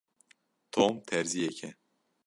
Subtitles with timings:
[0.73, 1.69] Tom terziyek e.